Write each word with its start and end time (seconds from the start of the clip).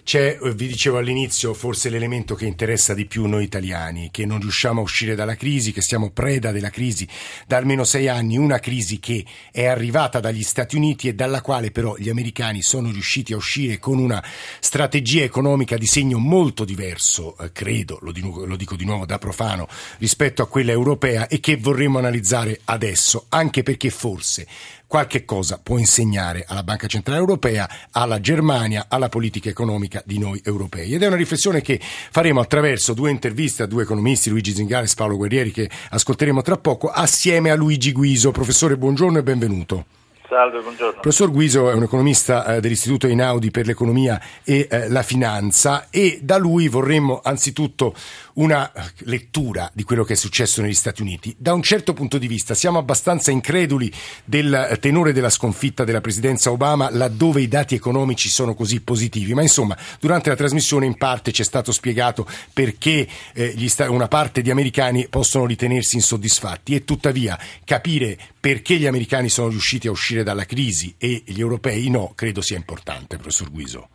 C'è, 0.04 0.38
eh, 0.38 0.54
vi 0.54 0.66
dicevo 0.66 0.98
all'inizio, 0.98 1.54
forse 1.54 1.88
l'elemento 1.88 2.34
che 2.34 2.44
interessa 2.44 2.92
di 2.92 3.06
più 3.06 3.24
noi 3.24 3.44
italiani, 3.44 4.10
che 4.12 4.26
non 4.26 4.38
riusciamo 4.38 4.80
a 4.80 4.82
uscire 4.82 5.14
dalla 5.14 5.34
crisi, 5.34 5.72
che 5.72 5.80
siamo 5.80 6.10
preda 6.10 6.52
della 6.52 6.68
crisi 6.68 7.08
da 7.46 7.56
almeno 7.56 7.84
sei 7.84 8.06
anni, 8.08 8.36
una 8.36 8.58
crisi 8.58 9.00
che 9.00 9.24
è 9.50 9.64
arrivata 9.64 10.20
dagli 10.20 10.42
Stati 10.42 10.76
Uniti 10.76 11.08
e 11.08 11.14
dalla 11.14 11.40
quale 11.40 11.70
però 11.70 11.96
gli 11.96 12.10
americani 12.10 12.60
sono 12.60 12.90
riusciti 12.90 13.32
a 13.32 13.36
uscire 13.36 13.78
con 13.78 13.98
una 13.98 14.22
strategia 14.60 15.24
economica 15.24 15.78
di 15.78 15.86
segno 15.86 16.18
molto 16.18 16.66
diverso, 16.66 17.34
eh, 17.38 17.50
credo, 17.50 17.98
lo, 18.02 18.12
lo 18.44 18.56
dico 18.56 18.76
di 18.76 18.84
nuovo 18.84 19.06
da 19.06 19.16
profano, 19.16 19.66
rispetto 20.00 20.42
a 20.42 20.48
quella 20.48 20.72
europea 20.72 21.28
e 21.28 21.40
che 21.40 21.56
vorremmo 21.56 21.96
analizzare 21.96 22.60
adesso, 22.64 23.24
anche 23.30 23.62
perché 23.62 23.88
forse 23.88 24.46
qualche 24.86 25.24
cosa 25.24 25.58
può 25.62 25.78
insegnare 25.78 26.44
alla 26.46 26.62
Banca 26.62 26.86
Centrale 26.86 27.20
Europea, 27.20 27.68
alla 27.90 28.20
Germania, 28.20 28.86
alla 28.88 29.08
politica 29.08 29.48
economica 29.48 30.02
di 30.04 30.18
noi 30.18 30.40
europei. 30.44 30.92
Ed 30.92 31.02
è 31.02 31.06
una 31.06 31.16
riflessione 31.16 31.60
che 31.60 31.80
faremo 31.80 32.40
attraverso 32.40 32.94
due 32.94 33.10
interviste 33.10 33.62
a 33.62 33.66
due 33.66 33.82
economisti, 33.82 34.30
Luigi 34.30 34.54
Zingari 34.54 34.86
e 34.86 34.92
Paolo 34.94 35.16
Guerrieri, 35.16 35.50
che 35.50 35.70
ascolteremo 35.90 36.42
tra 36.42 36.56
poco, 36.56 36.88
assieme 36.88 37.50
a 37.50 37.54
Luigi 37.54 37.92
Guiso. 37.92 38.30
Professore, 38.30 38.76
buongiorno 38.76 39.18
e 39.18 39.22
benvenuto. 39.22 40.03
Salve, 40.26 40.60
buongiorno. 40.60 41.00
Professor 41.02 41.30
Guiso 41.30 41.70
è 41.70 41.74
un 41.74 41.82
economista 41.82 42.46
eh, 42.56 42.60
dell'Istituto 42.60 43.06
Einaudi 43.06 43.50
per 43.50 43.66
l'economia 43.66 44.18
e 44.42 44.66
eh, 44.70 44.88
la 44.88 45.02
finanza 45.02 45.88
e 45.90 46.18
da 46.22 46.38
lui 46.38 46.68
vorremmo 46.68 47.20
anzitutto 47.22 47.94
una 48.34 48.72
eh, 48.72 48.82
lettura 49.00 49.70
di 49.74 49.82
quello 49.82 50.02
che 50.02 50.14
è 50.14 50.16
successo 50.16 50.62
negli 50.62 50.72
Stati 50.74 51.02
Uniti. 51.02 51.34
Da 51.38 51.52
un 51.52 51.62
certo 51.62 51.92
punto 51.92 52.16
di 52.16 52.26
vista 52.26 52.54
siamo 52.54 52.78
abbastanza 52.78 53.30
increduli 53.30 53.92
del 54.24 54.78
tenore 54.80 55.12
della 55.12 55.28
sconfitta 55.28 55.84
della 55.84 56.00
presidenza 56.00 56.50
Obama 56.50 56.88
laddove 56.90 57.42
i 57.42 57.48
dati 57.48 57.74
economici 57.74 58.30
sono 58.30 58.54
così 58.54 58.80
positivi, 58.80 59.34
ma 59.34 59.42
insomma 59.42 59.76
durante 60.00 60.30
la 60.30 60.36
trasmissione 60.36 60.86
in 60.86 60.96
parte 60.96 61.32
ci 61.32 61.42
è 61.42 61.44
stato 61.44 61.70
spiegato 61.70 62.26
perché 62.50 63.06
eh, 63.34 63.68
sta- 63.68 63.90
una 63.90 64.08
parte 64.08 64.40
di 64.40 64.50
americani 64.50 65.06
possono 65.08 65.44
ritenersi 65.44 65.96
insoddisfatti 65.96 66.74
e 66.74 66.84
tuttavia 66.84 67.38
capire 67.64 68.16
perché 68.40 68.76
gli 68.76 68.86
americani 68.86 69.28
sono 69.28 69.48
riusciti 69.48 69.86
a 69.86 69.90
uscire 69.90 70.13
dalla 70.22 70.44
crisi 70.44 70.94
e 70.98 71.22
gli 71.26 71.40
europei 71.40 71.90
no, 71.90 72.12
credo 72.14 72.40
sia 72.40 72.56
importante, 72.56 73.16
professor 73.16 73.50
Guiso. 73.50 73.88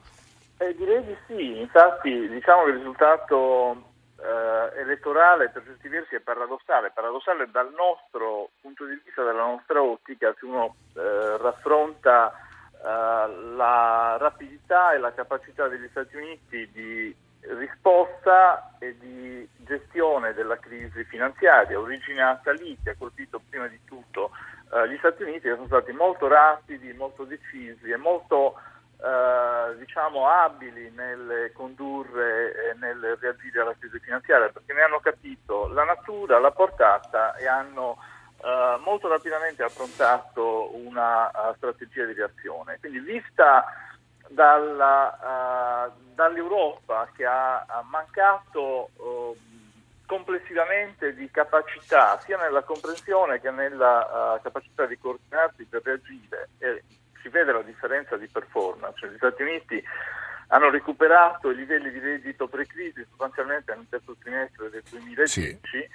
Eh, 0.57 0.75
direi 0.75 1.03
di 1.05 1.15
sì, 1.27 1.59
infatti 1.59 2.27
diciamo 2.27 2.65
che 2.65 2.71
il 2.71 2.77
risultato 2.77 3.89
eh, 4.21 4.81
elettorale 4.81 5.49
per 5.49 5.63
certi 5.63 5.87
versi 5.87 6.15
è 6.15 6.19
paradossale, 6.19 6.91
paradossale 6.93 7.49
dal 7.49 7.71
nostro 7.75 8.49
punto 8.59 8.85
di 8.85 8.99
vista, 9.03 9.23
dalla 9.23 9.45
nostra 9.45 9.81
ottica, 9.81 10.35
se 10.37 10.45
uno 10.45 10.75
eh, 10.95 11.37
raffronta 11.37 12.31
eh, 12.31 13.55
la 13.55 14.17
rapidità 14.19 14.93
e 14.93 14.99
la 14.99 15.13
capacità 15.13 15.67
degli 15.67 15.87
Stati 15.89 16.15
Uniti 16.17 16.69
di 16.71 17.15
risposta 17.41 18.75
e 18.79 18.97
di 18.99 19.47
gestione 19.57 20.33
della 20.33 20.57
crisi 20.57 21.03
finanziaria 21.05 21.79
originata 21.79 22.51
lì, 22.51 22.77
che 22.83 22.91
ha 22.91 22.95
colpito 22.97 23.41
prima 23.49 23.67
di 23.67 23.79
tutto 23.85 24.31
gli 24.87 24.97
Stati 24.97 25.23
Uniti, 25.23 25.49
sono 25.49 25.65
stati 25.65 25.91
molto 25.91 26.27
rapidi, 26.27 26.93
molto 26.93 27.23
decisi 27.23 27.89
e 27.89 27.97
molto 27.97 28.55
eh, 29.01 29.77
diciamo 29.77 30.27
abili 30.27 30.91
nel 30.91 31.51
condurre 31.53 32.69
e 32.69 32.73
nel 32.79 33.17
reagire 33.19 33.61
alla 33.61 33.75
crisi 33.79 33.97
finanziaria 33.99 34.49
perché 34.49 34.73
ne 34.73 34.81
hanno 34.81 34.99
capito 34.99 35.67
la 35.69 35.85
natura, 35.85 36.37
la 36.37 36.51
portata 36.51 37.35
e 37.35 37.47
hanno 37.47 37.97
eh, 38.43 38.77
molto 38.83 39.07
rapidamente 39.07 39.63
affrontato 39.63 40.75
una 40.75 41.27
uh, 41.27 41.55
strategia 41.55 42.05
di 42.05 42.13
reazione. 42.13 42.77
Quindi 42.79 42.99
vista 42.99 43.65
dalla, 44.29 45.87
uh, 45.87 46.13
dall'Europa 46.13 47.09
che 47.15 47.25
ha, 47.25 47.65
ha 47.67 47.83
mancato 47.89 48.89
uh, 48.95 49.35
complessivamente 50.09 51.13
di 51.13 51.29
capacità 51.29 52.19
sia 52.21 52.35
nella 52.35 52.63
comprensione 52.63 53.39
che 53.39 53.51
nella 53.51 54.39
capacità 54.41 54.87
di 54.87 54.97
coordinarsi 54.97 55.65
per 55.65 55.83
reagire 55.83 56.49
e 56.57 56.83
si 57.21 57.29
vede 57.29 57.51
la 57.51 57.61
differenza 57.61 58.17
di 58.17 58.27
performance. 58.27 58.97
Cioè, 58.97 59.09
gli 59.11 59.17
Stati 59.17 59.43
Uniti 59.43 59.83
hanno 60.47 60.71
recuperato 60.71 61.51
i 61.51 61.55
livelli 61.55 61.91
di 61.91 61.99
reddito 61.99 62.47
pre-crisi 62.47 63.05
sostanzialmente 63.07 63.75
nel 63.75 63.85
terzo 63.87 64.15
trimestre 64.19 64.71
del 64.71 64.83
2010. 64.89 65.59
Sì. 65.61 65.87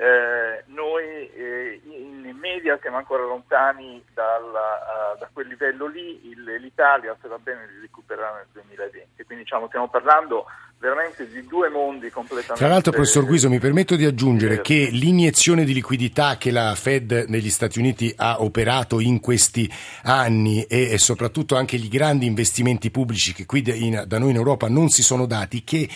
Eh, 0.00 0.64
noi 0.68 1.30
eh, 1.32 1.80
in 1.84 2.36
media 2.40 2.78
siamo 2.80 2.96
ancora 2.96 3.24
lontani 3.24 4.02
dalla, 4.14 5.12
uh, 5.14 5.18
da 5.18 5.28
quel 5.30 5.48
livello 5.48 5.86
lì, 5.86 6.28
Il, 6.28 6.44
l'Italia 6.60 7.16
se 7.20 7.26
va 7.26 7.36
bene 7.38 7.66
li 7.66 7.80
recupererà 7.80 8.32
nel 8.36 8.46
2020, 8.52 9.24
quindi 9.24 9.42
diciamo, 9.42 9.66
stiamo 9.66 9.88
parlando 9.88 10.46
veramente 10.80 11.28
di 11.28 11.44
due 11.44 11.68
mondi 11.68 12.08
completamente 12.08 12.54
Tra 12.54 12.68
l'altro, 12.68 12.92
professor 12.92 13.24
Guiso, 13.24 13.48
mi 13.48 13.58
permetto 13.58 13.96
di 13.96 14.04
aggiungere 14.04 14.60
che 14.60 14.88
l'iniezione 14.92 15.64
di 15.64 15.74
liquidità 15.74 16.36
che 16.38 16.52
la 16.52 16.72
Fed 16.76 17.24
negli 17.28 17.50
Stati 17.50 17.80
Uniti 17.80 18.12
ha 18.16 18.40
operato 18.42 19.00
in 19.00 19.18
questi 19.18 19.68
anni 20.02 20.62
e, 20.62 20.92
e 20.92 20.98
soprattutto 20.98 21.56
anche 21.56 21.78
gli 21.78 21.88
grandi 21.88 22.26
investimenti 22.26 22.92
pubblici 22.92 23.34
che 23.34 23.44
qui 23.44 23.64
in, 23.66 24.04
da 24.06 24.18
noi 24.18 24.30
in 24.30 24.36
Europa 24.36 24.68
non 24.68 24.88
si 24.88 25.02
sono 25.02 25.26
dati, 25.26 25.64
che 25.64 25.88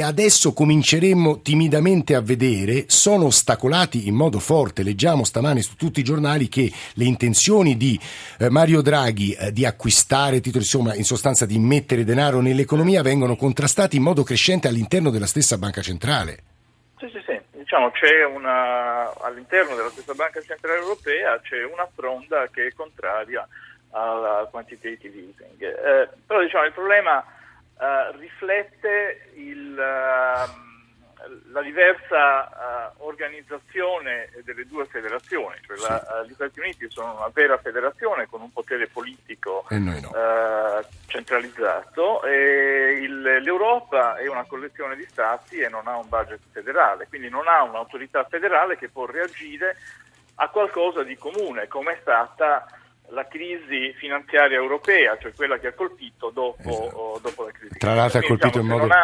adesso 0.00 0.52
cominceremmo 0.52 1.40
timidamente 1.40 2.14
a 2.14 2.20
vedere, 2.20 2.84
sono 2.86 3.26
ostacolati 3.26 4.06
in 4.06 4.14
modo 4.14 4.38
forte. 4.38 4.84
Leggiamo 4.84 5.24
stamane 5.24 5.62
su 5.62 5.74
tutti 5.74 5.98
i 5.98 6.04
giornali 6.04 6.48
che 6.48 6.70
le 6.94 7.04
intenzioni 7.04 7.76
di 7.76 7.98
eh, 8.38 8.50
Mario 8.50 8.82
Draghi 8.82 9.32
eh, 9.32 9.52
di 9.52 9.64
acquistare 9.64 10.40
titoli, 10.40 10.62
insomma, 10.62 10.94
in 10.94 11.04
sostanza 11.04 11.44
di 11.44 11.58
mettere 11.58 12.04
denaro 12.04 12.40
nell'economia 12.40 13.02
vengono 13.02 13.34
contrastati 13.34 13.96
in 13.96 14.02
modo 14.04 14.26
crescente 14.28 14.68
all'interno 14.68 15.08
della 15.08 15.24
stessa 15.24 15.56
banca 15.56 15.80
centrale. 15.80 16.44
Sì, 16.98 17.08
sì, 17.08 17.22
sì. 17.24 17.40
Diciamo, 17.56 17.90
una, 18.34 19.10
all'interno 19.22 19.74
della 19.74 19.88
stessa 19.88 20.12
banca 20.12 20.42
centrale 20.42 20.80
europea 20.80 21.40
c'è 21.40 21.64
una 21.64 21.88
fronda 21.94 22.46
che 22.48 22.66
è 22.66 22.72
contraria 22.74 23.48
al 23.92 24.48
quantitative 24.50 25.16
easing. 25.16 25.62
Eh, 25.62 26.08
però 26.26 26.42
diciamo, 26.42 26.66
il 26.66 26.72
problema 26.72 27.24
uh, 27.24 28.18
riflette 28.18 29.30
il, 29.36 29.72
uh, 29.78 30.67
la 31.52 31.62
diversa 31.62 32.94
uh, 32.96 33.06
organizzazione 33.06 34.30
delle 34.44 34.66
due 34.66 34.86
federazioni. 34.86 35.56
Cioè 35.66 35.76
la, 35.78 36.24
gli 36.26 36.32
Stati 36.32 36.60
Uniti 36.60 36.90
sono 36.90 37.16
una 37.16 37.30
vera 37.32 37.58
federazione 37.58 38.26
con 38.26 38.40
un 38.40 38.52
potere 38.52 38.86
politico 38.86 39.66
no. 39.68 40.84
centralizzato 41.06 42.22
e 42.22 43.00
il, 43.02 43.20
l'Europa 43.20 44.16
è 44.16 44.28
una 44.28 44.44
collezione 44.44 44.96
di 44.96 45.06
stati 45.08 45.58
e 45.58 45.68
non 45.68 45.86
ha 45.86 45.96
un 45.96 46.08
budget 46.08 46.40
federale, 46.52 47.06
quindi 47.08 47.28
non 47.28 47.48
ha 47.48 47.62
un'autorità 47.62 48.24
federale 48.24 48.76
che 48.76 48.88
può 48.88 49.06
reagire 49.06 49.76
a 50.36 50.48
qualcosa 50.48 51.02
di 51.02 51.16
comune, 51.16 51.66
come 51.66 51.94
è 51.94 51.98
stata 52.00 52.66
la 53.08 53.26
crisi 53.26 53.92
finanziaria 53.94 54.56
europea, 54.56 55.16
cioè 55.18 55.32
quella 55.32 55.58
che 55.58 55.68
ha 55.68 55.72
colpito 55.72 56.30
dopo, 56.30 56.60
esatto. 56.60 57.20
dopo 57.22 57.44
la 57.44 57.50
crisi. 57.50 57.78
Tra 57.78 57.94
l'altro 57.94 58.18
ha 58.18 58.22
colpito 58.22 58.60
diciamo, 58.60 58.74
in 58.74 58.80
modo... 58.80 58.94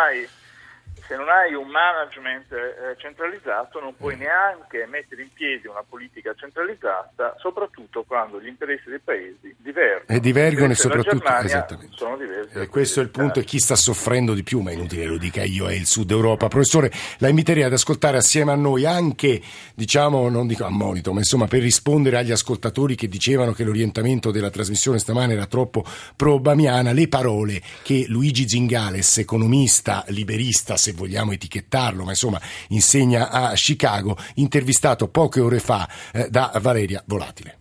Se 1.06 1.16
non 1.16 1.28
hai 1.28 1.52
un 1.52 1.68
management 1.68 2.50
eh, 2.50 2.96
centralizzato 2.96 3.78
non 3.78 3.94
puoi 3.94 4.16
neanche 4.16 4.86
mettere 4.88 5.22
in 5.22 5.28
piedi 5.34 5.66
una 5.66 5.84
politica 5.86 6.32
centralizzata, 6.34 7.34
soprattutto 7.38 8.04
quando 8.04 8.40
gli 8.40 8.46
interessi 8.46 8.88
dei 8.88 9.00
paesi 9.00 9.54
divergono. 9.58 10.16
E 10.16 10.20
divergono 10.20 10.72
e 10.72 10.74
soprattutto 10.74 11.28
esattamente. 11.42 11.94
sono 11.96 12.16
diversi. 12.16 12.58
E 12.58 12.68
questo 12.68 13.00
è 13.00 13.02
il 13.02 13.10
punto 13.10 13.38
e 13.38 13.44
chi 13.44 13.58
sta 13.58 13.76
soffrendo 13.76 14.32
di 14.32 14.42
più, 14.42 14.60
ma 14.60 14.70
è 14.70 14.74
inutile 14.74 15.04
lo 15.04 15.18
dica 15.18 15.42
io, 15.42 15.68
è 15.68 15.74
il 15.74 15.86
Sud 15.86 16.10
Europa. 16.10 16.48
Professore, 16.48 16.90
la 17.18 17.28
inviterei 17.28 17.64
ad 17.64 17.72
ascoltare 17.74 18.16
assieme 18.16 18.52
a 18.52 18.56
noi 18.56 18.86
anche, 18.86 19.42
diciamo, 19.74 20.30
non 20.30 20.46
dico 20.46 20.64
a 20.64 20.70
monito, 20.70 21.12
ma 21.12 21.18
insomma 21.18 21.46
per 21.46 21.60
rispondere 21.60 22.16
agli 22.16 22.32
ascoltatori 22.32 22.94
che 22.94 23.08
dicevano 23.08 23.52
che 23.52 23.64
l'orientamento 23.64 24.30
della 24.30 24.50
trasmissione 24.50 24.98
stamane 24.98 25.34
era 25.34 25.46
troppo 25.46 25.84
pro-obamiana, 26.16 26.92
le 26.92 27.08
parole 27.08 27.60
che 27.82 28.06
Luigi 28.08 28.48
Zingales, 28.48 29.18
economista, 29.18 30.02
liberista, 30.08 30.78
se 30.78 30.93
vogliamo 30.94 31.32
etichettarlo, 31.32 32.04
ma 32.04 32.10
insomma 32.10 32.40
insegna 32.68 33.30
a 33.30 33.52
Chicago, 33.52 34.16
intervistato 34.36 35.08
poche 35.08 35.40
ore 35.40 35.58
fa 35.58 35.88
eh, 36.12 36.28
da 36.28 36.52
Valeria 36.60 37.02
Volatile. 37.06 37.58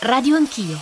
Radio 0.00 0.36
Anch'io. 0.36 0.76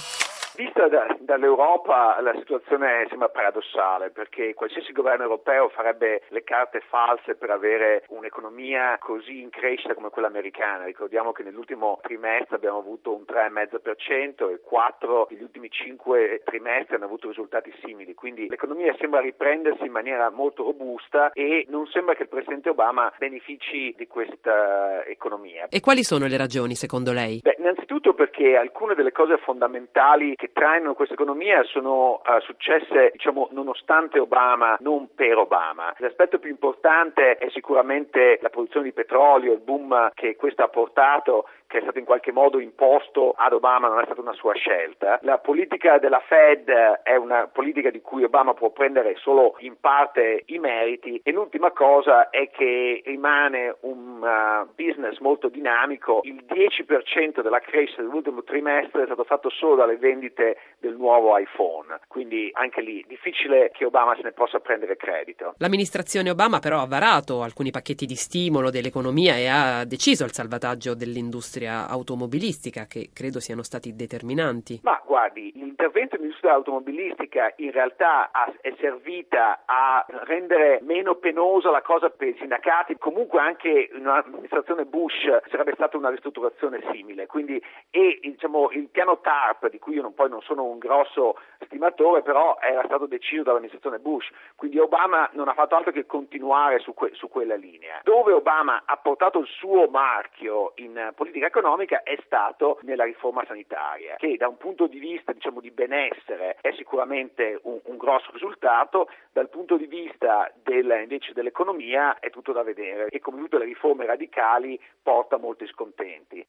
Vista 0.57 0.89
da, 0.89 1.14
dall'Europa 1.25 2.21
la 2.21 2.35
situazione 2.39 3.07
sembra 3.09 3.29
paradossale 3.29 4.11
perché 4.11 4.55
qualsiasi 4.55 4.93
governo 4.93 5.25
europeo 5.25 5.69
farebbe 5.71 6.23
le 6.29 6.45
carte 6.45 6.81
false 6.89 7.35
per 7.35 7.51
avere 7.51 8.05
un'economia 8.09 8.99
così 8.99 9.41
in 9.41 9.51
crescita 9.51 9.95
come 9.95 10.11
quella 10.11 10.29
americana. 10.29 10.85
Ricordiamo 10.85 11.33
che 11.33 11.43
nell'ultimo 11.43 11.99
trimestre 12.03 12.57
abbiamo 12.57 12.79
avuto 12.79 13.15
un 13.15 13.25
3,5% 13.27 14.51
e 14.51 14.61
4 14.61 15.27
degli 15.31 15.43
ultimi 15.43 15.71
5 15.71 16.43
trimestri 16.45 16.95
hanno 16.97 17.07
avuto 17.07 17.29
risultati 17.29 17.73
simili, 17.83 18.15
quindi 18.15 18.49
l'economia 18.49 18.95
sembra 18.99 19.21
riprendersi 19.21 19.85
in 19.85 19.93
maniera 19.93 20.31
molto 20.31 20.63
robusta 20.63 21.33
e 21.33 21.65
non 21.69 21.87
sembra 21.87 22.15
che 22.15 22.23
il 22.23 22.29
Presidente 22.29 22.69
Obama 22.69 23.13
benefici 23.19 23.95
di 23.97 24.07
questa 24.07 25.05
economia. 25.07 25.67
E 25.69 25.81
quali 25.81 26.03
sono 26.03 26.27
le 26.27 26.37
ragioni 26.37 26.75
secondo 26.75 27.13
lei? 27.13 27.41
Beh, 27.43 27.57
innanzitutto 27.59 28.15
perché 28.15 28.57
alcune 28.57 28.95
delle 28.95 29.13
cose 29.13 29.39
fondamentali 29.39 30.35
che 30.37 30.51
trainano 30.53 30.95
questa 30.95 31.14
economia 31.15 31.63
sono 31.65 32.21
uh, 32.25 32.41
successe 32.41 33.11
diciamo 33.13 33.49
nonostante 33.53 34.19
Obama, 34.19 34.77
non 34.81 35.09
per 35.15 35.39
Obama. 35.39 35.95
L'aspetto 35.99 36.39
più 36.39 36.51
importante 36.51 37.37
è 37.37 37.49
sicuramente 37.51 38.39
la 38.43 38.51
produzione 38.51 38.87
di 38.87 38.93
petrolio, 38.93 39.53
il 39.53 39.61
boom 39.61 40.11
che 40.15 40.37
questo 40.37 40.63
ha 40.63 40.69
portato 40.69 41.49
che 41.75 41.81
è 41.81 41.83
stato 41.83 41.99
in 41.99 42.05
qualche 42.05 42.31
modo 42.31 42.61
imposto 42.61 43.35
ad 43.37 43.53
Obama, 43.53 43.89
non 43.89 43.99
è 43.99 44.05
stata 44.05 44.21
una 44.21 44.33
sua 44.35 44.55
scelta. 44.55 45.19
La 45.23 45.39
politica 45.39 45.99
della 45.99 46.21
Fed 46.21 46.69
è 46.69 47.17
una 47.17 47.49
politica 47.53 47.91
di 47.91 48.01
cui 48.01 48.23
Obama 48.23 48.55
può 48.55 48.71
prendere 48.71 49.17
solo 49.17 49.57
in 49.59 49.75
parte 49.81 50.45
i 50.47 50.59
meriti 50.59 51.21
e 51.25 51.33
l'ultima 51.33 51.73
cosa 51.73 52.31
è 52.31 52.49
che 52.51 53.03
rimane 53.05 53.75
un 53.81 54.23
uh, 54.23 54.71
business 54.77 55.19
molto 55.19 55.49
dinamico. 55.49 56.21
Il 56.23 56.45
10% 56.47 57.43
della 57.43 57.59
crescita 57.59 58.03
dell'ultimo 58.03 58.45
trimestre 58.45 59.03
è 59.03 59.07
stato 59.07 59.25
fatto 59.25 59.51
solo 59.51 59.75
dalle 59.75 59.97
vendite 59.97 60.59
del 60.79 60.95
nuovo 60.95 61.37
iPhone, 61.37 61.99
quindi 62.07 62.51
anche 62.53 62.83
lì 62.83 63.05
difficile 63.09 63.73
che 63.73 63.85
Obama 63.85 64.15
se 64.15 64.23
ne 64.23 64.31
possa 64.31 64.61
prendere 64.61 64.97
credito. 64.97 65.55
L'amministrazione 65.59 66.31
Obama 66.31 66.61
però 66.61 66.79
ha 66.81 66.87
varato 66.87 67.43
alcuni 67.43 67.73
pacchetti 67.73 68.07
di 68.07 68.15
stimolo 68.15 68.71
dell'economia 68.71 69.35
e 69.35 69.49
ha 69.49 69.85
deciso 69.85 70.25
il 70.25 70.33
salvataggio 70.33 70.95
dell'industria 70.95 71.63
dell'industria 71.65 71.89
automobilistica 71.89 72.87
che 72.87 73.11
credo 73.13 73.41
siano 73.41 73.63
stati 73.63 73.95
determinanti. 73.95 74.81
Ma 74.83 75.01
guardi, 75.05 75.53
l'intervento 75.55 76.17
dell'industria 76.17 76.53
automobilistica 76.53 77.53
in 77.57 77.71
realtà 77.71 78.31
è 78.61 78.75
servita 78.79 79.63
a 79.65 80.05
rendere 80.25 80.81
meno 80.83 81.15
penosa 81.15 81.71
la 81.71 81.83
cosa 81.83 82.11
per 82.11 82.29
i 82.29 82.37
sindacati, 82.39 82.97
comunque 82.99 83.41
anche 83.41 83.91
in 83.93 84.01
un'amministrazione 84.01 84.85
Bush 84.85 85.25
sarebbe 85.51 85.73
stata 85.75 85.97
una 85.97 86.11
ristrutturazione 86.11 86.83
simile, 86.93 87.27
quindi 87.27 87.61
e 87.91 88.19
diciamo, 88.23 88.71
il 88.73 88.89
piano 88.89 89.21
TARP 89.21 89.71
di 89.71 89.79
cui 89.79 89.95
io 89.95 90.03
non, 90.03 90.15
poi 90.15 90.29
non 90.29 90.43
sono 90.43 90.65
un 90.65 90.79
grosso 90.79 91.37
stimatore, 91.65 92.23
però 92.23 92.59
era 92.61 92.83
stato 92.85 93.07
deciso 93.07 93.43
dall'amministrazione 93.43 93.99
Bush, 93.99 94.29
quindi 94.57 94.79
Obama 94.79 95.29
non 95.33 95.49
ha 95.49 95.55
fatto 95.55 95.77
altro 95.77 95.93
che 95.93 96.07
continuare 96.07 96.81
su, 96.81 96.93
que- 96.93 97.15
su 97.15 97.29
quella 97.29 97.55
linea. 97.55 98.01
Dove 98.03 98.33
Obama 98.33 98.83
ha 98.85 98.97
portato 98.97 99.39
il 99.39 99.47
suo 99.47 99.89
marchio 99.89 100.73
in 100.77 101.13
politica 101.45 101.47
economica 101.47 102.03
è 102.03 102.17
stato 102.25 102.79
nella 102.83 103.05
riforma 103.05 103.45
sanitaria, 103.47 104.17
che 104.17 104.37
da 104.37 104.49
un 104.49 104.57
punto 104.57 104.87
di 104.87 104.99
vista 104.99 105.33
diciamo, 105.33 105.61
di 105.61 105.71
benessere 105.71 106.57
è 106.61 106.73
sicuramente 106.73 107.59
un, 107.63 107.81
un, 107.85 107.97
grosso 107.97 108.31
risultato, 108.33 109.09
dal 109.33 109.49
punto 109.49 109.77
di 109.77 109.87
vista 109.87 110.51
del, 110.63 111.01
invece 111.03 111.33
dell'economia 111.33 112.19
è 112.19 112.31
tutto 112.31 112.53
da 112.53 112.63
vedere 112.63 113.09
e 113.09 113.21
come 113.21 113.41
tutte 113.41 113.59
le 113.59 113.65
riforme 113.65 114.07
radicali 114.07 114.81
porta 115.03 115.37
molti 115.37 115.67
scontenti. 115.67 116.45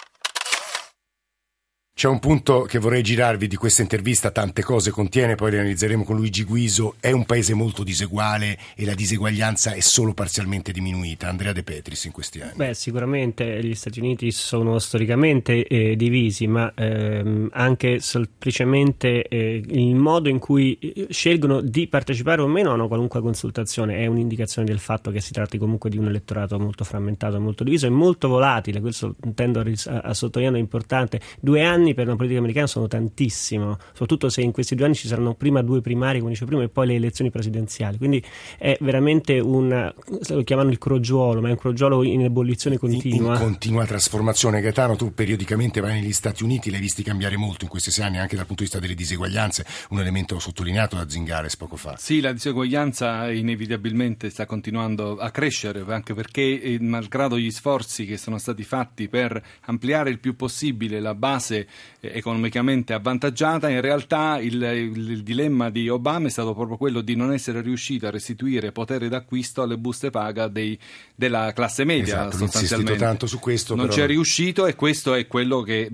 C'è 1.98 2.10
un 2.10 2.20
punto 2.20 2.64
che 2.64 2.78
vorrei 2.78 3.02
girarvi 3.02 3.48
di 3.48 3.56
questa 3.56 3.82
intervista, 3.82 4.30
tante 4.30 4.62
cose 4.64 4.92
contiene, 4.92 5.36
poi 5.36 5.52
le 5.52 5.60
analizzeremo 5.60 6.04
con 6.04 6.18
Luigi 6.18 6.44
Guiso. 6.44 6.96
È 7.00 7.12
un 7.12 7.24
paese 7.24 7.54
molto 7.54 7.84
diseguale 7.86 8.58
e 8.76 8.84
la 8.84 8.94
diseguaglianza 8.94 9.72
è 9.72 9.80
solo 9.80 10.14
parzialmente 10.14 10.74
diminuita. 10.74 11.30
Andrea 11.30 11.54
De 11.54 11.64
Petris 11.64 12.04
in 12.04 12.12
questi 12.12 12.42
anni. 12.42 12.52
Beh, 12.58 12.74
sicuramente 12.74 13.64
gli 13.64 13.74
Stati 13.74 14.02
Uniti 14.02 14.30
sono 14.32 14.78
storicamente 14.78 15.66
eh, 15.66 15.96
divisi, 15.96 16.48
ma 16.48 16.70
ehm, 16.76 17.52
anche 17.54 18.02
semplicemente 18.02 19.26
eh, 19.30 19.64
il 19.66 19.96
modo 19.96 20.28
in 20.28 20.40
cui 20.40 20.78
eh, 20.78 21.08
scelgono 21.12 21.62
di 21.62 21.88
partecipare 21.88 22.42
o 22.42 22.48
meno 22.48 22.72
a 22.72 22.74
una 22.74 22.88
qualunque 22.88 23.22
consultazione 23.22 24.00
è 24.00 24.06
un'indicazione 24.08 24.68
del 24.68 24.80
fatto 24.80 25.12
che 25.12 25.22
si 25.22 25.32
tratti 25.32 25.58
comunque 25.58 25.90
di 25.90 25.98
un 25.98 26.08
elettorato 26.08 26.60
molto 26.60 26.84
frammentato, 26.84 27.40
molto 27.40 27.64
diviso 27.64 27.86
e 27.86 27.90
molto 27.90 28.28
volatile. 28.28 28.82
Questo 28.82 29.16
tendo 29.34 29.62
a, 29.62 30.00
a 30.02 30.14
sottolineare, 30.14 30.58
è 30.58 30.62
importante. 30.62 31.22
Due 31.40 31.64
anni 31.64 31.85
anni 31.86 31.94
per 31.94 32.08
una 32.08 32.16
politica 32.16 32.40
americana 32.40 32.68
sono 32.68 32.88
tantissimo, 32.88 33.78
soprattutto 33.92 34.30
se 34.30 34.42
in 34.42 34.52
questi 34.52 34.76
due 34.76 34.86
anni 34.86 34.96
ci 34.96 35.08
saranno 35.08 35.36
prima 35.36 35.62
due 35.62 35.82
primarie, 35.82 36.20
come 36.20 36.32
dicevo 36.32 36.50
prima, 36.50 36.64
e 36.64 36.70
poi 36.70 36.88
le 36.88 36.96
elezioni 36.96 37.30
presidenziali. 37.30 37.98
Quindi 37.98 38.24
è 38.58 38.76
veramente 38.82 39.40
un, 39.40 39.94
lo 40.28 40.44
chiamano 40.44 40.70
il 40.70 40.78
crogiolo, 40.78 41.42
ma 41.42 41.48
è 41.48 41.52
un 41.52 41.58
crogiolo 41.58 42.04
in 42.04 42.22
ebollizione 42.22 42.78
continua. 42.78 43.28
In, 43.28 43.34
in 43.34 43.38
continua 43.38 43.86
trasformazione. 43.86 44.62
Gaetano, 44.62 44.96
tu 44.96 45.14
periodicamente 45.14 45.80
vai 45.80 46.02
negli 46.02 46.12
Stati 46.12 46.44
Uniti, 46.44 46.72
l'hai 46.72 46.80
visti 46.80 47.04
cambiare 47.04 47.38
molto 47.38 47.66
in 47.66 47.70
questi 47.70 47.92
sei 47.92 48.06
anni, 48.06 48.18
anche 48.18 48.36
dal 48.36 48.46
punto 48.46 48.64
di 48.64 48.70
vista 48.70 48.80
delle 48.80 48.96
diseguaglianze, 48.96 49.66
un 49.90 50.00
elemento 50.00 50.40
sottolineato 50.40 50.96
da 50.96 51.08
Zingares 51.08 51.56
poco 51.56 51.76
fa. 51.76 51.96
Sì, 51.98 52.20
la 52.20 52.32
diseguaglianza 52.32 53.32
inevitabilmente 53.32 54.30
sta 54.30 54.46
continuando 54.46 55.18
a 55.18 55.30
crescere, 55.30 55.84
anche 55.88 56.14
perché, 56.14 56.62
eh, 56.62 56.80
malgrado 56.80 57.38
gli 57.38 57.52
sforzi 57.52 58.06
che 58.06 58.18
sono 58.18 58.38
stati 58.38 58.64
fatti 58.64 59.08
per 59.08 59.42
ampliare 59.66 60.10
il 60.10 60.20
più 60.20 60.36
possibile 60.36 61.00
la 61.00 61.14
base 61.14 61.58
eh, 61.58 61.68
economicamente 62.00 62.94
avvantaggiata, 62.94 63.70
in 63.70 63.82
realtà 63.82 64.40
il, 64.40 64.62
il, 64.62 65.10
il, 65.10 65.24
dilemma 65.24 65.70
di 65.70 65.90
Obama 65.90 66.28
è 66.28 66.30
stato 66.30 66.54
proprio 66.54 66.78
quello 66.78 67.02
di 67.02 67.16
non 67.16 67.34
essere 67.34 67.62
riuscito 67.62 68.08
a 68.08 68.10
restituire 68.10 68.72
potere 68.72 69.08
d'acquisto 69.10 69.62
alle 69.62 69.78
buste 69.78 70.10
paga 70.10 70.48
dei, 70.48 70.78
della 71.16 71.52
classe 71.54 71.84
media. 71.84 72.28
Esatto, 72.28 72.38
sostanzialmente. 72.38 72.98
tanto 72.98 73.28
su 73.28 73.40
questo. 73.40 73.76
Non 73.76 73.88
però... 73.88 73.98
c'è 73.98 74.08
riuscito 74.08 74.66
e 74.66 74.76
questo 74.76 75.14
è 75.14 75.28
quello 75.28 75.62
che 75.62 75.92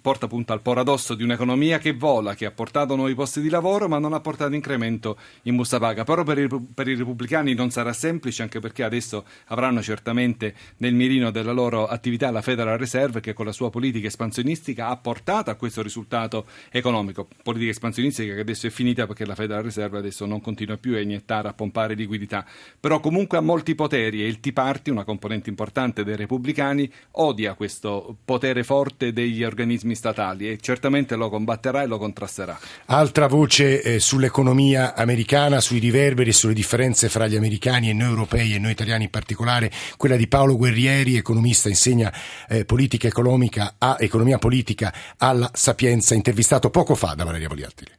porta 0.00 0.26
appunto 0.26 0.52
al 0.52 0.60
paradosso 0.60 1.14
di 1.14 1.22
un'economia 1.22 1.78
che 1.78 1.92
vola, 1.92 2.34
che 2.34 2.46
ha 2.46 2.50
portato 2.50 2.94
nuovi 2.96 3.14
posti 3.14 3.40
di 3.40 3.48
lavoro 3.48 3.88
ma 3.88 3.98
non 3.98 4.12
ha 4.12 4.20
portato 4.20 4.54
incremento 4.54 5.16
in 5.42 5.56
busta 5.56 5.78
paga. 5.78 6.04
Però 6.04 6.22
per 6.22 6.38
i, 6.38 6.48
per 6.74 6.88
i 6.88 6.94
repubblicani 6.94 7.54
non 7.54 7.70
sarà 7.70 7.92
semplice 7.92 8.42
anche 8.42 8.60
perché 8.60 8.82
adesso 8.82 9.24
avranno 9.46 9.82
certamente 9.82 10.54
nel 10.78 10.94
mirino 10.94 11.30
della 11.30 11.52
loro 11.52 11.86
attività 11.86 12.30
la 12.30 12.42
Federal 12.42 12.78
Reserve 12.78 13.20
che 13.20 13.32
con 13.32 13.46
la 13.46 13.52
sua 13.52 13.70
politica 13.70 14.06
espansionistica 14.06 14.88
ha 14.88 14.96
portato 14.96 15.09
portata 15.10 15.50
a 15.50 15.54
questo 15.56 15.82
risultato 15.82 16.46
economico. 16.70 17.26
Politica 17.42 17.72
espansionistica 17.72 18.32
che 18.32 18.40
adesso 18.42 18.68
è 18.68 18.70
finita 18.70 19.08
perché 19.08 19.26
la 19.26 19.34
Federal 19.34 19.64
Reserve 19.64 19.98
adesso 19.98 20.24
non 20.24 20.40
continua 20.40 20.76
più 20.76 20.94
a 20.94 21.00
iniettare, 21.00 21.48
a 21.48 21.52
pompare 21.52 21.94
liquidità, 21.94 22.46
però 22.78 23.00
comunque 23.00 23.36
ha 23.36 23.40
molti 23.40 23.74
poteri 23.74 24.22
e 24.22 24.28
il 24.28 24.38
Tea 24.38 24.52
Party, 24.52 24.92
una 24.92 25.02
componente 25.02 25.50
importante 25.50 26.04
dei 26.04 26.14
repubblicani, 26.14 26.88
odia 27.12 27.54
questo 27.54 28.18
potere 28.24 28.62
forte 28.62 29.12
degli 29.12 29.42
organismi 29.42 29.96
statali 29.96 30.48
e 30.48 30.58
certamente 30.60 31.16
lo 31.16 31.28
combatterà 31.28 31.82
e 31.82 31.86
lo 31.88 31.98
contrasterà. 31.98 32.56
Altra 32.86 33.26
voce 33.26 33.82
eh, 33.82 33.98
sull'economia 33.98 34.94
americana, 34.94 35.58
sui 35.58 35.80
riverberi 35.80 36.32
sulle 36.32 36.54
differenze 36.54 37.08
fra 37.08 37.26
gli 37.26 37.34
americani 37.34 37.90
e 37.90 37.94
noi 37.94 38.10
europei 38.10 38.54
e 38.54 38.60
noi 38.60 38.70
italiani 38.70 39.04
in 39.04 39.10
particolare, 39.10 39.72
quella 39.96 40.14
di 40.14 40.28
Paolo 40.28 40.56
Guerrieri, 40.56 41.16
economista, 41.16 41.68
insegna 41.68 42.12
eh, 42.48 42.64
politica 42.64 43.08
economica 43.08 43.74
a 43.76 43.96
economia 43.98 44.38
politica 44.38 44.94
alla 45.18 45.50
Sapienza, 45.52 46.14
intervistato 46.14 46.70
poco 46.70 46.94
fa 46.94 47.14
da 47.14 47.24
Valeria 47.24 47.48
Poliartile. 47.48 47.98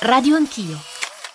Radio 0.00 0.36
Anch'io. 0.36 0.76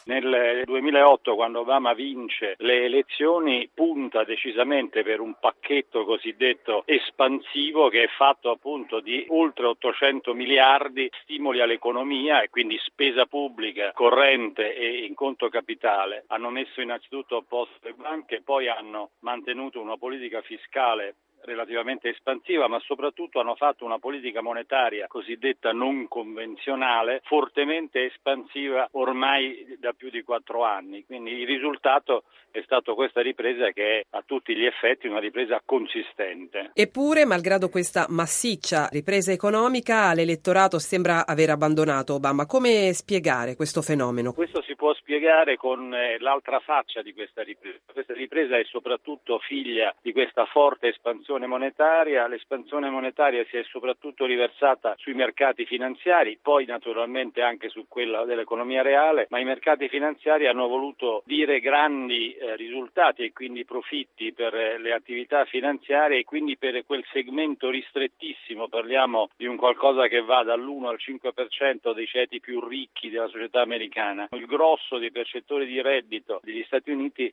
Nel 0.05 0.63
2008, 0.65 1.35
quando 1.35 1.59
Obama 1.59 1.93
vince 1.93 2.55
le 2.57 2.85
elezioni, 2.85 3.69
punta 3.71 4.23
decisamente 4.23 5.03
per 5.03 5.19
un 5.19 5.35
pacchetto 5.39 6.05
cosiddetto 6.05 6.83
espansivo 6.85 7.87
che 7.89 8.03
è 8.03 8.07
fatto 8.07 8.49
appunto 8.49 8.99
di 8.99 9.25
oltre 9.29 9.67
800 9.67 10.33
miliardi 10.33 11.09
stimoli 11.21 11.61
all'economia 11.61 12.41
e 12.41 12.49
quindi 12.49 12.79
spesa 12.83 13.27
pubblica 13.27 13.91
corrente 13.93 14.75
e 14.75 15.05
in 15.05 15.13
conto 15.13 15.49
capitale. 15.49 16.23
Hanno 16.27 16.49
messo 16.49 16.81
innanzitutto 16.81 17.37
a 17.37 17.43
posto 17.47 17.77
le 17.81 17.93
banche, 17.93 18.41
poi 18.43 18.67
hanno 18.67 19.11
mantenuto 19.19 19.79
una 19.79 19.97
politica 19.97 20.41
fiscale 20.41 21.15
relativamente 21.43 22.09
espansiva, 22.09 22.67
ma 22.67 22.79
soprattutto 22.79 23.39
hanno 23.39 23.55
fatto 23.55 23.85
una 23.85 23.99
politica 23.99 24.41
monetaria 24.41 25.07
cosiddetta 25.07 25.71
non 25.71 26.07
convenzionale, 26.07 27.21
fortemente 27.23 28.05
espansiva 28.05 28.87
ormai 28.91 29.77
da 29.79 29.93
più 29.93 30.09
di 30.09 30.23
quattro 30.23 30.63
anni. 30.63 31.05
Quindi 31.05 31.31
il 31.31 31.47
risultato 31.47 32.23
è 32.51 32.61
stato 32.63 32.95
questa 32.95 33.21
ripresa 33.21 33.71
che 33.71 33.99
è 33.99 34.05
a 34.11 34.23
tutti 34.25 34.55
gli 34.55 34.65
effetti 34.65 35.07
una 35.07 35.19
ripresa 35.19 35.61
consistente. 35.63 36.71
Eppure, 36.73 37.25
malgrado 37.25 37.69
questa 37.69 38.05
massiccia 38.09 38.87
ripresa 38.91 39.31
economica, 39.31 40.13
l'elettorato 40.13 40.77
sembra 40.79 41.25
aver 41.25 41.51
abbandonato 41.51 42.15
Obama. 42.15 42.45
Come 42.45 42.91
spiegare 42.93 43.55
questo 43.55 43.81
fenomeno? 43.81 44.33
Questo 44.33 44.61
si 44.61 44.75
può 44.75 44.93
spiegare 44.93 45.55
con 45.55 45.93
eh, 45.93 46.17
l'altra 46.19 46.59
faccia 46.59 47.01
di 47.01 47.13
questa 47.13 47.41
ripresa. 47.41 47.79
Questa 47.91 48.13
ripresa 48.13 48.57
è 48.57 48.63
soprattutto 48.65 49.39
figlia 49.39 49.93
di 50.01 50.11
questa 50.11 50.45
forte 50.45 50.89
espansione 50.89 51.30
l'espansione 51.31 51.47
monetaria, 51.47 52.27
l'espansione 52.27 52.89
monetaria 52.89 53.45
si 53.49 53.57
è 53.57 53.63
soprattutto 53.63 54.25
riversata 54.25 54.95
sui 54.97 55.13
mercati 55.13 55.65
finanziari, 55.65 56.37
poi 56.41 56.65
naturalmente 56.65 57.41
anche 57.41 57.69
su 57.69 57.85
quella 57.87 58.25
dell'economia 58.25 58.81
reale, 58.81 59.27
ma 59.29 59.39
i 59.39 59.45
mercati 59.45 59.87
finanziari 59.87 60.47
hanno 60.47 60.67
voluto 60.67 61.23
dire 61.25 61.59
grandi 61.59 62.33
eh, 62.33 62.55
risultati 62.55 63.23
e 63.23 63.31
quindi 63.31 63.63
profitti 63.63 64.33
per 64.33 64.53
eh, 64.53 64.77
le 64.77 64.93
attività 64.93 65.45
finanziarie 65.45 66.19
e 66.19 66.23
quindi 66.23 66.57
per 66.57 66.83
quel 66.85 67.05
segmento 67.11 67.69
ristrettissimo, 67.69 68.67
parliamo 68.67 69.29
di 69.37 69.45
un 69.45 69.55
qualcosa 69.55 70.07
che 70.07 70.21
va 70.21 70.43
dall'1 70.43 70.85
al 70.87 70.97
5% 70.99 71.93
dei 71.93 72.07
ceti 72.07 72.39
più 72.39 72.59
ricchi 72.67 73.09
della 73.09 73.27
società 73.27 73.61
americana. 73.61 74.27
Il 74.31 74.45
grosso 74.45 74.97
dei 74.97 75.11
percettori 75.11 75.65
di 75.65 75.81
reddito 75.81 76.39
degli 76.43 76.63
Stati 76.65 76.91
Uniti 76.91 77.31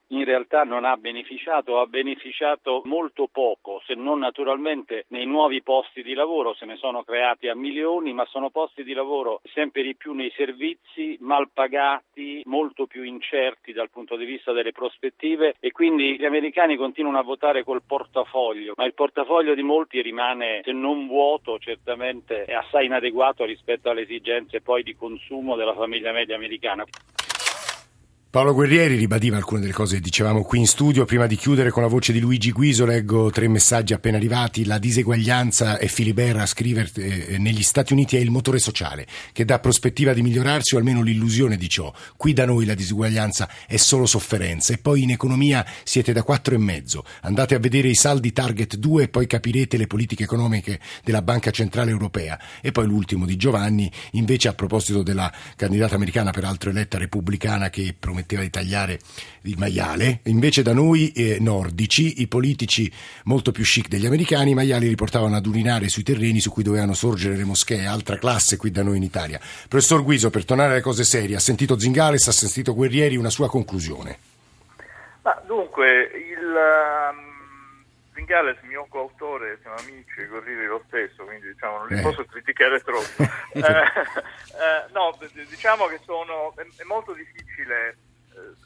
realtà 0.59 0.65
non 0.65 0.85
ha 0.85 0.97
beneficiato 0.97 1.81
ha 1.81 1.87
beneficiato 1.87 2.83
molto 2.85 3.29
poco, 3.31 3.81
se 3.87 3.95
non 3.95 4.19
naturalmente 4.19 5.05
nei 5.09 5.27
nuovi 5.27 5.63
posti 5.63 6.03
di 6.03 6.15
lavoro, 6.15 6.55
se 6.55 6.65
ne 6.65 6.77
sono 6.77 7.03
creati 7.03 7.49
a 7.49 7.55
milioni, 7.55 8.13
ma 8.13 8.25
sono 8.27 8.51
posti 8.51 8.83
di 8.83 8.93
lavoro 8.93 9.41
sempre 9.53 9.83
di 9.83 9.95
più 9.95 10.13
nei 10.13 10.33
servizi, 10.35 11.17
mal 11.21 11.51
pagati, 11.53 12.43
molto 12.47 12.87
più 12.87 13.03
incerti 13.03 13.73
dal 13.73 13.91
punto 13.91 14.17
di 14.17 14.25
vista 14.25 14.53
delle 14.53 14.73
prospettive 14.73 15.55
e 15.61 15.71
quindi 15.71 16.17
gli 16.19 16.25
americani 16.25 16.77
continuano 16.77 17.19
a 17.19 17.23
votare 17.23 17.65
col 17.65 17.83
portafoglio, 17.87 18.73
ma 18.77 18.85
il 18.85 18.95
portafoglio 18.95 19.55
di 19.55 19.63
molti 19.63 20.01
rimane, 20.01 20.63
se 20.65 20.73
non 20.73 21.07
vuoto, 21.07 21.59
certamente 21.59 22.45
assai 22.45 22.87
inadeguato 22.87 23.45
rispetto 23.45 23.91
alle 23.91 24.03
esigenze 24.03 24.61
poi 24.61 24.83
di 24.83 24.97
consumo 24.97 25.57
della 25.57 25.75
famiglia 25.75 26.13
media 26.13 26.37
americana. 26.37 26.85
Paolo 28.31 28.53
Guerrieri 28.53 28.97
ribadiva 28.97 29.39
alcune 29.39 29.63
delle 29.63 29.73
cose 29.73 29.95
che 29.95 30.03
dicevamo 30.03 30.43
qui 30.43 30.59
in 30.59 30.67
studio. 30.67 31.07
Prima 31.07 31.27
di 31.27 31.35
chiudere 31.35 31.71
con 31.71 31.81
la 31.81 31.89
voce 31.89 32.13
di 32.13 32.21
Luigi 32.21 32.53
Guiso, 32.53 32.85
leggo 32.85 33.31
tre 33.31 33.49
messaggi 33.49 33.95
appena 33.95 34.19
arrivati. 34.19 34.67
La 34.67 34.77
diseguaglianza 34.77 35.79
è 35.79 35.87
Filiberra 35.87 36.43
a 36.43 36.47
scrivere 36.47 36.91
eh, 36.97 37.39
negli 37.39 37.63
Stati 37.63 37.95
Uniti 37.95 38.19
è 38.19 38.21
il 38.21 38.31
motore 38.31 38.59
sociale 38.59 39.07
che 39.33 39.47
dà 39.47 39.59
prospettiva 39.61 40.13
di 40.13 40.21
migliorarsi 40.21 40.75
o 40.75 40.79
almeno 40.79 41.01
l'illusione 41.01 41.57
di 41.57 41.71
ciò. 41.71 41.91
Qui 42.19 42.35
da 42.35 42.45
noi 42.45 42.67
la 42.67 42.75
diseguaglianza 42.75 43.49
è 43.67 43.79
solo 43.79 44.05
sofferenza 44.05 44.75
e 44.75 44.77
poi 44.77 45.05
in 45.05 45.11
economia 45.11 45.65
siete 45.83 46.13
da 46.13 46.23
quattro 46.23 46.55
e 46.55 46.59
mezzo. 46.59 47.05
Andate 47.23 47.55
a 47.55 47.59
vedere 47.59 47.89
i 47.89 47.95
saldi 47.95 48.35
Target 48.35 48.77
2 48.77 49.05
e 49.05 49.09
poi 49.09 49.27
capirete 49.27 49.79
le 49.79 49.87
politiche 49.87 50.25
economiche 50.25 50.81
della 51.03 51.23
Banca 51.23 51.51
Centrale 51.51 51.93
Europea. 51.93 52.39
E 52.61 52.73
poi 52.73 52.85
l'ultimo 52.85 53.25
di 53.25 53.37
Giovanni, 53.37 53.91
invece 54.13 54.49
a 54.49 54.53
proposito 54.53 55.03
della 55.03 55.33
candidata 55.57 55.95
americana, 55.95 56.31
peraltro 56.31 56.69
eletta 56.69 56.99
repubblicana, 56.99 57.71
che 57.71 57.97
prometteva 57.99 58.17
prometteva 58.19 58.43
di 58.43 58.51
tagliare 58.51 58.99
il 59.43 59.57
maiale, 59.59 60.21
invece 60.25 60.63
da 60.63 60.73
noi 60.73 61.13
eh, 61.13 61.39
nordici, 61.41 62.21
i 62.21 62.27
politici 62.27 62.91
molto 63.25 63.53
più 63.53 63.63
chic 63.65 63.89
degli 63.89 64.07
americani, 64.07 64.51
i 64.51 64.55
maiali 64.55 64.89
li 64.89 64.95
portavano 64.95 65.37
ad 65.37 65.47
urinare 65.47 65.89
sui 65.89 66.03
terreni 66.03 66.41
su 66.41 66.51
cui 66.51 66.63
dovevano 66.63 66.95
sorgere 66.95 67.37
le 67.37 67.45
moschee, 67.45 67.87
altra 67.87 68.19
classe 68.19 68.57
qui 68.57 68.71
da 68.71 68.83
noi 68.83 68.97
in 68.97 69.03
Italia. 69.03 69.39
Professor 69.69 70.03
Guiso, 70.03 70.31
per 70.31 70.45
tornare 70.45 70.73
alle 70.73 70.81
cose 70.81 71.05
serie, 71.05 71.37
ha 71.37 71.41
sentito 71.41 71.79
Zingales, 71.79 72.27
ha 72.27 72.33
sentito 72.33 72.75
Guerrieri, 72.75 73.17
una 73.17 73.31
sua 73.31 73.49
conclusione. 73.49 74.19
Ma 75.23 75.41
dunque, 75.47 76.11
il... 76.15 76.45
Um... 76.45 77.27
Zingales, 78.15 78.59
mio 78.63 78.85
coautore, 78.91 79.59
siamo 79.63 79.77
amici 79.77 80.27
Gorriri 80.27 80.67
lo 80.67 80.83
stesso, 80.89 81.25
quindi 81.25 81.53
diciamo, 81.53 81.79
non 81.79 81.87
li 81.87 81.99
eh. 81.99 82.03
posso 82.03 82.25
criticare 82.25 82.81
troppo. 82.81 83.23
eh, 83.55 83.61
eh, 83.63 84.85
no, 84.93 85.17
diciamo 85.49 85.87
che 85.87 86.01
sono, 86.05 86.53
è, 86.57 86.67
è 86.83 86.85
molto 86.85 87.13
difficile 87.13 87.97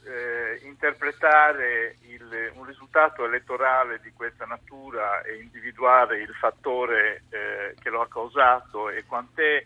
eh, 0.04 0.60
interpretare 0.64 1.96
il, 2.08 2.52
un 2.54 2.64
risultato 2.64 3.24
elettorale 3.24 4.00
di 4.00 4.12
questa 4.12 4.44
natura 4.44 5.22
e 5.22 5.36
individuare 5.36 6.20
il 6.20 6.32
fattore 6.34 7.22
eh, 7.30 7.74
che 7.80 7.90
lo 7.90 8.00
ha 8.00 8.08
causato 8.08 8.90
e 8.90 9.04
quant'è 9.04 9.56
eh, 9.56 9.64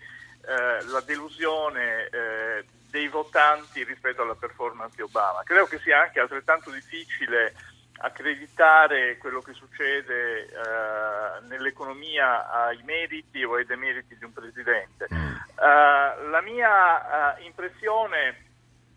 la 0.84 1.00
delusione 1.04 2.08
eh, 2.10 2.64
dei 2.90 3.08
votanti 3.08 3.84
rispetto 3.84 4.22
alla 4.22 4.34
performance 4.34 4.96
di 4.96 5.02
Obama. 5.02 5.42
Credo 5.44 5.66
che 5.66 5.78
sia 5.78 6.00
anche 6.00 6.20
altrettanto 6.20 6.70
difficile 6.70 7.54
accreditare 7.98 9.16
quello 9.16 9.40
che 9.40 9.52
succede 9.54 10.44
eh, 10.44 11.46
nell'economia 11.48 12.50
ai 12.50 12.82
meriti 12.84 13.42
o 13.42 13.54
ai 13.54 13.64
demeriti 13.64 14.16
di 14.16 14.24
un 14.24 14.32
presidente. 14.32 15.06
Uh, 15.10 16.28
la 16.28 16.42
mia 16.42 17.34
uh, 17.34 17.42
impressione 17.42 18.44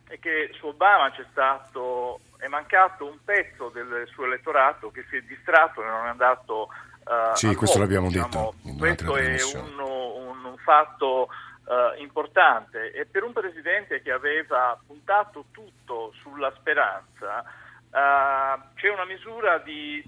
è 0.09 0.17
che 0.19 0.49
su 0.53 0.65
Obama 0.65 1.11
c'è 1.11 1.23
stato, 1.29 2.19
è 2.37 2.47
mancato 2.47 3.05
un 3.05 3.23
pezzo 3.23 3.69
del 3.69 4.07
suo 4.11 4.25
elettorato 4.25 4.89
che 4.89 5.05
si 5.07 5.17
è 5.17 5.21
distratto 5.21 5.83
e 5.83 5.85
non 5.85 6.07
è 6.07 6.09
andato 6.09 6.67
uh, 7.05 7.35
Sì, 7.35 7.53
questo 7.53 7.77
l'abbiamo 7.77 8.07
diciamo. 8.07 8.55
detto. 8.63 8.77
Questo 8.77 9.15
è 9.17 9.37
un, 9.55 9.79
un, 9.79 10.45
un 10.45 10.57
fatto 10.57 11.29
uh, 11.65 12.01
importante 12.01 12.91
e 12.91 13.05
per 13.05 13.23
un 13.23 13.33
presidente 13.33 14.01
che 14.01 14.11
aveva 14.11 14.77
puntato 14.85 15.45
tutto 15.51 16.11
sulla 16.21 16.51
speranza 16.57 17.43
uh, 17.91 18.73
c'è 18.73 18.89
una 18.89 19.05
misura 19.05 19.59
di 19.59 20.03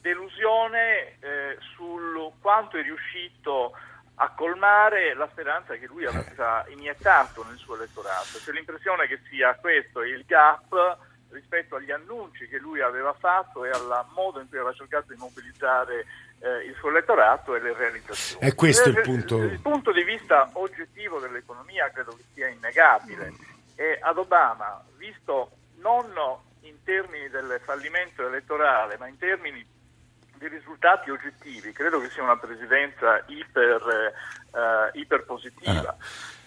delusione 0.00 1.18
eh, 1.18 1.58
sul 1.74 2.30
quanto 2.40 2.76
è 2.76 2.82
riuscito 2.82 3.72
a 4.16 4.30
colmare 4.34 5.14
la 5.14 5.28
speranza 5.30 5.74
che 5.74 5.86
lui 5.86 6.06
aveva 6.06 6.64
iniettato 6.68 7.44
nel 7.44 7.58
suo 7.58 7.74
elettorato. 7.74 8.38
C'è 8.42 8.52
l'impressione 8.52 9.06
che 9.06 9.20
sia 9.28 9.54
questo 9.56 10.02
il 10.02 10.24
gap 10.26 10.98
rispetto 11.30 11.76
agli 11.76 11.90
annunci 11.90 12.48
che 12.48 12.58
lui 12.58 12.80
aveva 12.80 13.12
fatto 13.12 13.64
e 13.64 13.70
al 13.70 14.06
modo 14.14 14.40
in 14.40 14.48
cui 14.48 14.58
aveva 14.58 14.72
cercato 14.72 15.12
di 15.12 15.18
mobilizzare 15.18 16.06
eh, 16.38 16.64
il 16.66 16.74
suo 16.78 16.88
elettorato 16.88 17.54
e 17.54 17.60
le 17.60 17.74
realizzazioni. 17.74 18.46
È 18.46 18.54
questo 18.54 18.88
il 18.88 18.98
eh, 18.98 19.02
punto. 19.02 19.42
Il 19.42 19.60
punto 19.60 19.92
di 19.92 20.02
vista 20.02 20.48
oggettivo 20.52 21.18
dell'economia 21.18 21.90
credo 21.90 22.16
che 22.16 22.24
sia 22.32 22.48
innegabile 22.48 23.32
e 23.74 23.98
ad 24.00 24.16
Obama, 24.16 24.82
visto 24.96 25.50
non 25.80 26.10
in 26.60 26.82
termini 26.84 27.28
del 27.28 27.60
fallimento 27.62 28.26
elettorale, 28.26 28.96
ma 28.96 29.08
in 29.08 29.18
termini 29.18 29.64
di 30.38 30.48
risultati 30.48 31.10
oggettivi, 31.10 31.72
credo 31.72 32.00
che 32.00 32.10
sia 32.10 32.22
una 32.22 32.36
presidenza 32.36 33.22
iper, 33.26 34.12
uh, 34.50 34.98
iper 34.98 35.24
positiva. 35.24 35.88
Ah. 35.88 35.96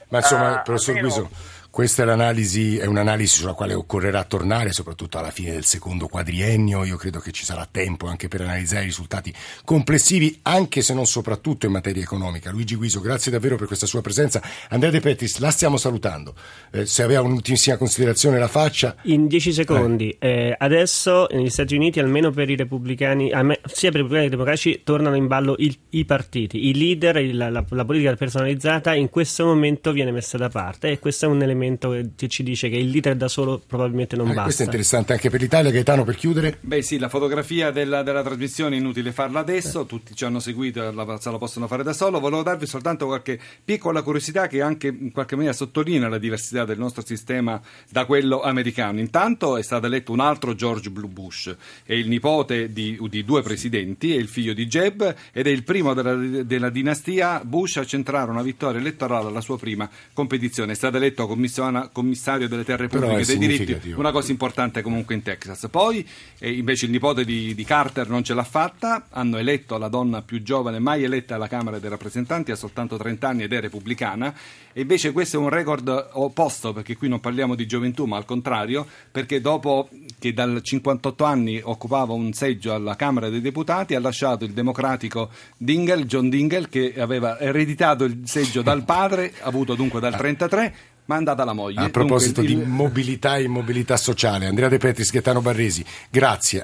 Ma 0.10 0.18
insomma, 0.18 0.60
uh, 0.60 0.64
professor 0.64 1.00
Guiso, 1.00 1.30
Questa 1.72 2.02
è 2.02 2.06
l'analisi, 2.06 2.78
è 2.78 2.86
un'analisi 2.86 3.38
sulla 3.38 3.54
quale 3.54 3.76
occorrerà 3.76 4.24
tornare, 4.24 4.72
soprattutto 4.72 5.20
alla 5.20 5.30
fine 5.30 5.52
del 5.52 5.64
secondo 5.64 6.08
quadriennio. 6.08 6.84
Io 6.84 6.98
credo 6.98 7.20
che 7.20 7.32
ci 7.32 7.46
sarà 7.46 7.68
tempo 7.70 8.08
anche 8.08 8.28
per 8.28 8.42
analizzare 8.42 8.82
i 8.82 8.86
risultati 8.86 9.32
complessivi, 9.64 10.40
anche 10.42 10.82
se 10.82 10.96
non 10.96 11.06
soprattutto 11.06 11.68
in 11.68 11.72
materia 11.72 12.02
economica. 12.02 12.50
Luigi 12.50 12.74
Guiso, 12.74 13.00
grazie 13.00 13.32
davvero 13.32 13.56
per 13.56 13.68
questa 13.68 13.86
sua 13.86 14.02
presenza. 14.02 14.42
Andrea 14.70 14.90
De 14.90 15.00
Petris, 15.00 15.38
la 15.38 15.52
stiamo 15.52 15.78
salutando. 15.78 16.34
Eh, 16.72 16.88
se 16.88 17.04
aveva 17.04 17.22
un'ultimissima 17.22 17.78
considerazione 17.78 18.40
la 18.40 18.48
faccia. 18.48 18.96
In 19.04 19.28
dieci 19.28 19.54
secondi. 19.54 20.10
Eh. 20.18 20.28
Eh, 20.28 20.56
adesso 20.58 21.28
negli 21.32 21.50
Stati 21.50 21.76
Uniti, 21.76 22.00
almeno 22.00 22.32
per 22.32 22.50
i 22.50 22.56
repubblicani, 22.56 23.30
sia 23.30 23.92
per 23.92 24.00
i 24.00 24.04
repubblicani 24.04 24.22
che 24.22 24.26
i 24.26 24.30
democratici, 24.30 24.82
tornano 24.84 25.16
in 25.16 25.28
ballo 25.28 25.54
il, 25.60 25.78
i 25.92 26.04
partiti. 26.04 26.68
I 26.68 26.76
leader, 26.76 27.18
il, 27.18 27.38
la, 27.38 27.50
la, 27.50 27.64
la 27.70 27.86
politica 27.86 28.16
personalizzata 28.16 28.96
in 28.96 29.10
questo 29.10 29.46
momento 29.46 29.92
viene 29.92 30.12
messa 30.12 30.38
da 30.38 30.50
parte 30.50 30.90
e 30.90 30.98
questo 30.98 31.26
è 31.26 31.28
un 31.28 31.42
elemento 31.44 31.58
che 32.16 32.28
ci 32.28 32.44
dice 32.44 32.70
che 32.70 32.78
il 32.78 32.90
leader 32.90 33.16
da 33.16 33.28
solo 33.28 33.62
probabilmente 33.66 34.16
non 34.16 34.26
eh, 34.26 34.30
basta. 34.30 34.44
Questo 34.44 34.62
è 34.62 34.66
interessante 34.66 35.14
anche 35.14 35.30
per 35.30 35.42
l'Italia, 35.42 35.72
Gaetano, 35.72 36.04
per 36.04 36.16
chiudere. 36.16 36.58
Beh 36.62 36.82
sì, 36.82 36.98
la 36.98 37.10
fotografia 37.10 37.72
della, 37.72 38.04
della 38.04 38.24
trasmissione 38.24 38.76
è 38.76 38.80
inutile 38.80 39.12
farla 39.12 39.40
adesso, 39.40 39.86
tutti 39.86 40.16
ci 40.16 40.26
hanno 40.26 40.40
seguito, 40.40 40.92
la, 40.92 41.04
la 41.04 41.38
possono 41.38 41.68
fare 41.68 41.84
da 41.84 41.94
solo. 41.94 42.20
Volevo 42.20 42.44
darvi 42.44 42.66
soltanto 42.66 43.06
qualche 43.06 43.40
piccola 43.64 44.02
curiosità 44.02 44.48
che 44.48 44.62
anche 44.62 44.88
in 44.88 45.12
qualche 45.12 45.36
maniera 45.36 45.56
sottolinea 45.56 46.08
la 46.08 46.18
diversità 46.18 46.66
del 46.66 46.78
nostro 46.78 47.04
sistema 47.06 47.62
da 47.90 48.06
quello 48.06 48.42
americano. 48.42 49.00
Intanto 49.00 49.58
è 49.58 49.62
stato 49.62 49.86
eletto 49.86 50.12
un 50.12 50.20
altro 50.20 50.56
George 50.56 50.90
Blue 50.90 51.10
Bush, 51.10 51.56
è 51.84 51.94
il 51.94 52.08
nipote 52.08 52.72
di, 52.72 52.98
di 53.10 53.24
due 53.24 53.42
presidenti, 53.42 54.16
è 54.16 54.18
il 54.18 54.28
figlio 54.28 54.54
di 54.54 54.68
Jeb 54.68 55.16
ed 55.32 55.48
è 55.48 55.50
il 55.50 55.64
primo 55.64 55.94
della, 55.94 56.16
della 56.16 56.70
dinastia 56.70 57.42
Bush 57.44 57.78
a 57.78 57.86
centrare 57.86 58.32
una 58.32 58.42
vittoria 58.42 58.80
elettorale 58.80 59.28
alla 59.28 59.42
sua 59.42 59.58
prima 59.58 59.90
competizione. 60.14 60.72
È 60.72 60.76
stato 60.76 60.98
eletto 60.98 61.28
commissario 61.28 61.48
delle 62.48 62.64
terre 62.64 62.88
pubbliche 62.88 63.22
e 63.22 63.26
dei 63.26 63.38
diritti, 63.38 63.92
una 63.92 64.12
cosa 64.12 64.32
importante 64.32 64.82
comunque 64.82 65.16
in 65.16 65.22
Texas. 65.22 65.68
Poi 65.70 66.08
eh, 66.40 66.52
invece 66.52 66.86
il 66.86 66.92
nipote 66.92 67.26
di, 67.26 67.54
di, 67.56 67.64
Carter 67.64 68.10
non 68.10 68.24
ce 68.24 68.34
l'ha 68.34 68.44
fatta, 68.44 69.08
hanno 69.10 69.38
eletto 69.38 69.78
la 69.78 69.88
donna 69.88 70.22
più 70.22 70.42
giovane 70.42 70.80
mai 70.80 71.04
eletta 71.04 71.36
alla 71.36 71.48
Camera 71.48 71.80
dei 71.80 71.90
rappresentanti, 71.90 72.52
ha 72.52 72.56
soltanto 72.56 72.98
30 72.98 73.28
anni 73.28 73.44
ed 73.44 73.54
è 73.54 73.60
repubblicana. 73.60 74.34
E 74.72 74.82
invece 74.82 75.12
questo 75.12 75.38
è 75.38 75.40
un 75.40 75.50
record 75.50 76.10
opposto 76.14 76.74
perché 76.74 76.96
qui 76.96 77.08
non 77.08 77.20
parliamo 77.20 77.56
di 77.56 77.66
gioventù 77.66 78.06
ma 78.06 78.18
al 78.18 78.26
contrario 78.26 78.86
perché 79.12 79.42
dopo 79.42 79.90
che 80.20 80.34
dal 80.34 80.62
58 80.62 81.24
anni 81.24 81.60
occupava 81.64 82.14
un 82.14 82.34
seggio 82.34 82.74
alla 82.74 82.96
Camera 82.96 83.30
dei 83.30 83.42
Deputati 83.42 83.96
ha 83.96 84.00
lasciato 84.00 84.46
il 84.46 84.52
democratico 84.52 85.30
Dingell, 85.58 86.04
John 86.04 86.30
Dingell 86.30 86.70
che 86.70 86.94
aveva 86.98 87.40
ereditato 87.40 88.04
il 88.04 88.22
seggio 88.26 88.62
dal 88.62 88.84
padre, 88.84 89.34
avuto 89.42 89.76
dunque 89.76 90.00
dal 90.00 90.16
33 90.16 90.76
ma 91.10 91.16
è 91.16 91.18
andata 91.18 91.44
la 91.44 91.54
moglie. 91.54 91.82
A 91.82 91.90
proposito 91.90 92.42
Dunque, 92.42 92.62
il... 92.62 92.68
di 92.68 92.72
mobilità 92.72 93.38
e 93.38 93.44
immobilità 93.44 93.98
sociale, 93.98 94.46
Andrea 94.46 94.70
De 94.70 94.78
Petris, 94.78 95.12
Gaetano 95.12 95.42
Barresi, 95.42 95.84
grazie. 96.08 96.58